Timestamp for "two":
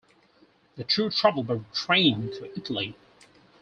0.83-1.11